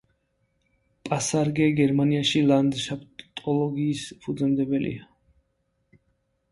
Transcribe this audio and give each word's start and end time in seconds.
პასარგე 1.09 1.67
გერმანიაში 1.81 2.41
ლანდშაფტოლოგიის 2.53 4.05
ფუძემდებელია. 4.25 5.09